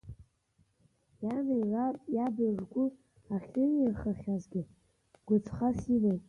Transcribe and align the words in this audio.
Иани 1.25 1.59
иаби 2.15 2.55
ргәы 2.59 2.85
ахьынирхахьазгьы 3.35 4.61
гәыҵхас 5.27 5.79
иман. 5.95 6.19